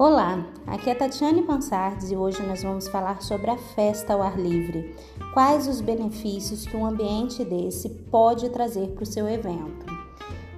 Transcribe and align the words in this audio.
Olá, 0.00 0.46
aqui 0.64 0.90
é 0.90 0.94
Tatiane 0.94 1.42
Pansardes 1.42 2.12
e 2.12 2.16
hoje 2.16 2.40
nós 2.46 2.62
vamos 2.62 2.86
falar 2.86 3.20
sobre 3.20 3.50
a 3.50 3.58
festa 3.58 4.12
ao 4.12 4.22
ar 4.22 4.38
livre. 4.38 4.94
Quais 5.34 5.66
os 5.66 5.80
benefícios 5.80 6.64
que 6.64 6.76
um 6.76 6.86
ambiente 6.86 7.44
desse 7.44 7.88
pode 7.88 8.48
trazer 8.50 8.90
para 8.90 9.02
o 9.02 9.06
seu 9.06 9.28
evento? 9.28 9.86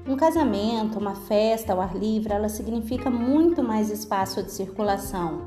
Um 0.07 0.15
casamento, 0.15 0.99
uma 0.99 1.15
festa 1.15 1.73
ao 1.73 1.81
ar 1.81 1.97
livre, 1.97 2.35
ela 2.35 2.51
significa 2.51 3.09
muito 3.09 3.63
mais 3.63 3.89
espaço 3.91 4.43
de 4.43 4.53
circulação, 4.53 5.47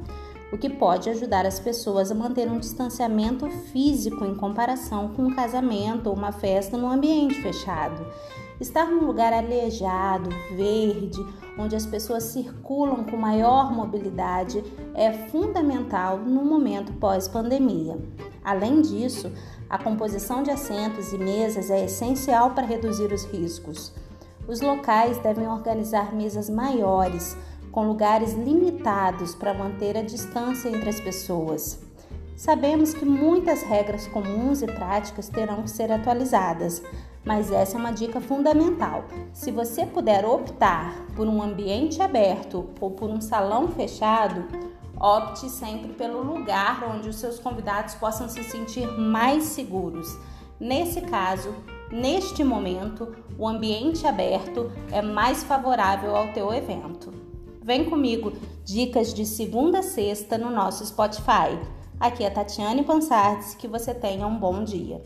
o 0.53 0.57
que 0.57 0.69
pode 0.69 1.09
ajudar 1.09 1.47
as 1.47 1.59
pessoas 1.59 2.11
a 2.11 2.15
manter 2.15 2.47
um 2.47 2.59
distanciamento 2.59 3.49
físico 3.49 4.23
em 4.23 4.35
comparação 4.35 5.07
com 5.07 5.23
um 5.23 5.33
casamento 5.33 6.11
ou 6.11 6.15
uma 6.15 6.31
festa 6.31 6.77
num 6.77 6.91
ambiente 6.91 7.41
fechado. 7.41 8.05
Estar 8.61 8.85
num 8.85 9.03
lugar 9.03 9.33
alejado, 9.33 10.29
verde, 10.55 11.19
onde 11.57 11.75
as 11.75 11.87
pessoas 11.87 12.25
circulam 12.25 13.03
com 13.03 13.17
maior 13.17 13.73
mobilidade 13.73 14.63
é 14.93 15.11
fundamental 15.29 16.19
no 16.19 16.45
momento 16.45 16.93
pós-pandemia. 16.93 17.97
Além 18.43 18.79
disso, 18.79 19.31
a 19.67 19.79
composição 19.79 20.43
de 20.43 20.51
assentos 20.51 21.11
e 21.13 21.17
mesas 21.17 21.71
é 21.71 21.85
essencial 21.85 22.51
para 22.51 22.67
reduzir 22.67 23.11
os 23.11 23.23
riscos. 23.25 23.91
Os 24.47 24.61
locais 24.61 25.17
devem 25.17 25.47
organizar 25.47 26.13
mesas 26.13 26.47
maiores, 26.47 27.35
com 27.73 27.87
lugares 27.87 28.33
limitados 28.33 29.33
para 29.33 29.53
manter 29.53 29.97
a 29.97 30.03
distância 30.03 30.69
entre 30.69 30.87
as 30.87 31.01
pessoas. 31.01 31.81
Sabemos 32.37 32.93
que 32.93 33.03
muitas 33.03 33.63
regras 33.63 34.07
comuns 34.07 34.61
e 34.61 34.67
práticas 34.67 35.27
terão 35.27 35.63
que 35.63 35.71
ser 35.71 35.91
atualizadas, 35.91 36.83
mas 37.25 37.51
essa 37.51 37.75
é 37.75 37.79
uma 37.79 37.91
dica 37.91 38.21
fundamental. 38.21 39.05
Se 39.33 39.49
você 39.49 39.87
puder 39.87 40.23
optar 40.23 40.93
por 41.15 41.27
um 41.27 41.41
ambiente 41.41 41.99
aberto 41.99 42.69
ou 42.79 42.91
por 42.91 43.09
um 43.09 43.19
salão 43.19 43.67
fechado, 43.69 44.45
opte 44.99 45.49
sempre 45.49 45.93
pelo 45.93 46.21
lugar 46.21 46.83
onde 46.83 47.09
os 47.09 47.15
seus 47.15 47.39
convidados 47.39 47.95
possam 47.95 48.29
se 48.29 48.43
sentir 48.43 48.87
mais 48.99 49.45
seguros. 49.45 50.15
Nesse 50.59 51.01
caso, 51.01 51.55
neste 51.91 52.43
momento, 52.43 53.15
o 53.37 53.47
ambiente 53.47 54.05
aberto 54.05 54.71
é 54.91 55.01
mais 55.01 55.43
favorável 55.43 56.15
ao 56.15 56.27
teu 56.33 56.53
evento. 56.53 57.22
Vem 57.63 57.85
comigo, 57.85 58.33
dicas 58.65 59.13
de 59.13 59.25
segunda 59.25 59.79
a 59.79 59.83
sexta 59.83 60.37
no 60.37 60.49
nosso 60.49 60.85
Spotify. 60.85 61.57
Aqui 61.97 62.25
é 62.25 62.29
Tatiane 62.29 62.83
Pansardes, 62.83 63.55
que 63.55 63.69
você 63.69 63.93
tenha 63.93 64.27
um 64.27 64.37
bom 64.37 64.65
dia. 64.65 65.01